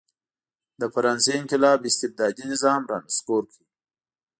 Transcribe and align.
د 0.79 0.81
فرانسې 0.93 1.31
انقلاب 1.41 1.79
استبدادي 1.89 2.43
نظام 2.51 2.81
را 2.89 2.97
نسکور 3.05 3.43
کړ. 3.51 3.61